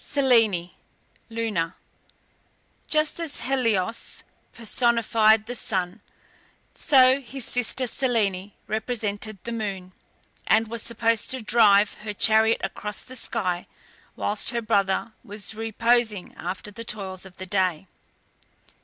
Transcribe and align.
SELENE 0.03 0.71
(LUNA). 1.29 1.75
Just 2.87 3.19
as 3.19 3.41
Helios 3.41 4.23
personified 4.51 5.45
the 5.45 5.53
sun, 5.53 6.01
so 6.73 7.21
his 7.21 7.45
sister 7.45 7.85
Selene 7.85 8.51
represented 8.65 9.37
the 9.43 9.51
moon, 9.51 9.93
and 10.47 10.67
was 10.69 10.81
supposed 10.81 11.29
to 11.29 11.43
drive 11.43 11.93
her 12.01 12.13
chariot 12.15 12.61
across 12.63 12.97
the 13.01 13.15
sky 13.15 13.67
whilst 14.15 14.49
her 14.49 14.61
brother 14.63 15.11
was 15.23 15.53
reposing 15.53 16.33
after 16.35 16.71
the 16.71 16.83
toils 16.83 17.23
of 17.23 17.37
the 17.37 17.45
day. 17.45 17.85